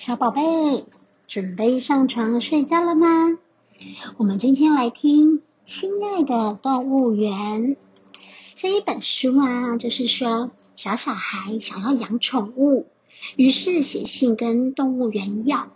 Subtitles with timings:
[0.00, 0.86] 小宝贝，
[1.28, 3.38] 准备上床睡觉了吗？
[4.16, 7.76] 我们今天来听《亲爱的动物园》
[8.54, 12.86] 这一本书啊，就是说小小孩想要养宠物，
[13.36, 15.68] 于是写信跟动物园要，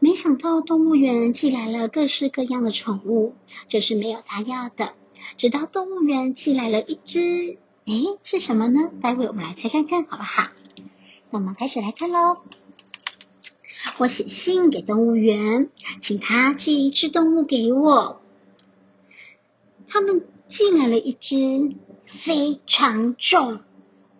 [0.00, 3.32] 没想到动物园寄来了各式各样的宠物，
[3.68, 4.92] 就是没有他要的。
[5.38, 8.90] 直到动物园寄来了一只，诶，是什么呢？
[9.00, 10.48] 待会我们来猜看看，好不好？
[11.30, 12.36] 那我们开始来看喽。
[14.02, 15.70] 我写信给动物园，
[16.00, 18.20] 请他寄一只动物给我。
[19.86, 23.60] 他们寄来了一只非常重，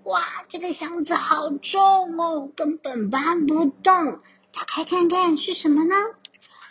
[0.05, 4.21] 哇，这个箱子好重哦，根本搬不动。
[4.53, 5.97] 打开看看是什么呢？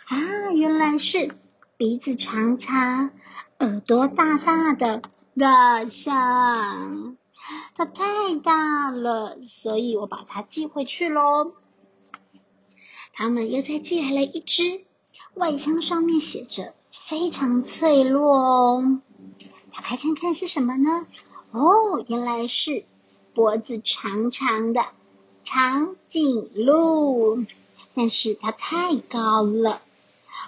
[0.06, 1.34] 啊，原来是
[1.76, 3.10] 鼻子长长、
[3.58, 5.02] 耳朵大大的
[5.38, 7.18] 大象。
[7.74, 11.52] 它太大了，所以我把它寄回去喽。
[13.14, 14.80] 他们又再寄来了一只，
[15.34, 19.00] 外箱上面写着“非常脆弱”哦。
[19.74, 21.06] 打开看看是什么呢？
[21.50, 22.84] 哦，原来是
[23.34, 24.86] 脖子长长的
[25.44, 27.44] 长颈鹿，
[27.94, 29.82] 但是它太高了，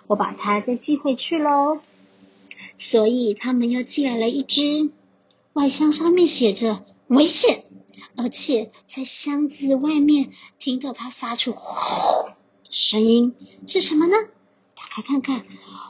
[0.07, 1.81] 我把它再寄回去喽。
[2.79, 4.91] 所以他们又寄来了一只，
[5.53, 7.63] 外箱上面写着“危险”，
[8.17, 12.31] 而且在箱子外面听到它发出“呼”。
[12.75, 13.37] 声音
[13.69, 14.17] 是什么呢？
[14.75, 15.47] 打开看看，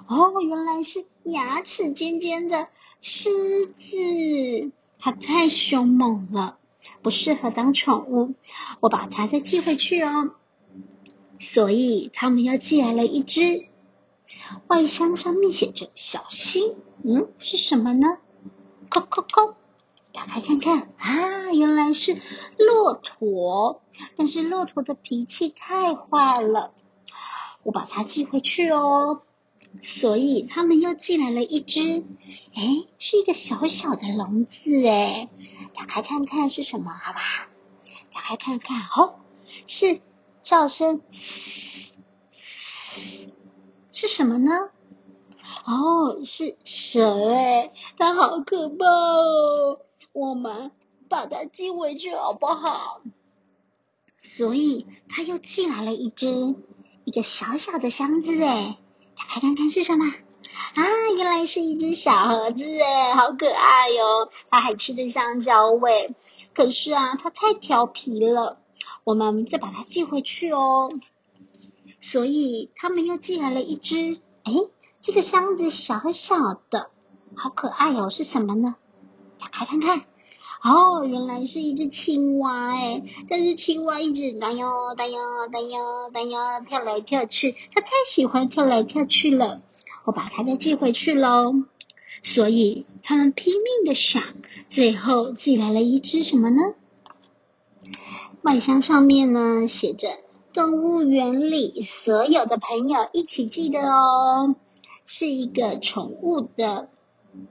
[0.06, 2.68] 哦，原来是牙齿尖尖的
[3.00, 3.30] 狮
[3.64, 6.58] 子，它太凶猛了，
[7.00, 8.34] 不适合当宠物。
[8.80, 10.32] 我把它再寄回去哦。
[11.40, 13.64] 所以他们又寄来了一只，
[14.66, 18.18] 外箱上面写着“小心”，嗯，是什么呢？
[18.90, 19.54] 扣扣扣，
[20.14, 22.16] 打开看看，啊，原来是
[22.56, 23.82] 骆驼。
[24.16, 26.72] 但是骆驼的脾气太坏了，
[27.64, 29.22] 我把它寄回去哦。
[29.82, 32.04] 所以他们又寄来了一只，
[32.54, 35.28] 哎，是一个小小的笼子哎，
[35.74, 37.46] 打开看看是什么，好不好？
[38.14, 39.16] 打开看看，哦，
[39.66, 40.00] 是
[40.42, 41.98] 叫声，嘶
[42.30, 43.32] 嘶，
[43.90, 44.52] 是什么呢？
[45.66, 49.80] 哦，是蛇哎，它好可怕哦，
[50.14, 50.70] 我们
[51.08, 53.00] 把它寄回去好不好？
[54.22, 56.54] 所以他又寄来了一只
[57.04, 58.78] 一个小小的箱子诶
[59.16, 60.84] 打开看看是什么啊？
[61.16, 64.30] 原来是一只小盒子诶好可爱哟！
[64.50, 66.14] 它还吃着香蕉味。
[66.54, 68.60] 可是啊，它太调皮了，
[69.02, 70.92] 我们再把它寄回去哦。
[72.00, 74.70] 所以他们又寄来了一只，诶
[75.00, 76.88] 这个箱子小小的，
[77.34, 78.76] 好可爱哦，是什么呢？
[79.44, 80.04] 打开看看。
[80.62, 83.02] 哦，原来是一只青蛙哎！
[83.28, 85.20] 但是青蛙一直荡哟荡哟
[85.52, 89.60] 荡哟荡哟跳来跳去，它太喜欢跳来跳去了。
[90.04, 91.52] 我把它再寄回去喽。
[92.22, 94.22] 所以他们拼命的想，
[94.70, 96.62] 最后寄来了一只什么呢？
[98.40, 100.08] 外箱上面呢写着
[100.54, 104.56] “动物园里所有的朋友一起寄的哦”，
[105.04, 106.88] 是一个宠物的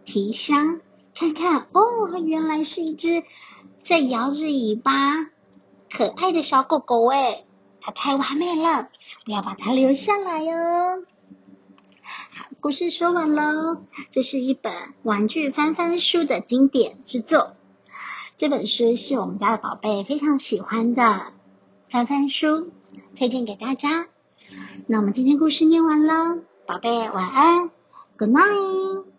[0.03, 0.81] 提箱。
[1.15, 3.23] 看看哦，原来是一只
[3.83, 4.91] 在摇着尾巴
[5.91, 7.45] 可爱的小狗狗诶
[7.81, 8.89] 它太完美了，
[9.27, 11.03] 我要把它留下来哦。
[12.01, 13.83] 好，故事说完喽。
[14.09, 17.55] 这是一本玩具翻翻书的经典之作。
[18.37, 21.33] 这本书是我们家的宝贝非常喜欢的
[21.89, 22.71] 翻翻书，
[23.15, 24.07] 推荐给大家。
[24.87, 27.69] 那我们今天故事念完了，宝贝晚安
[28.17, 29.12] ，Good night。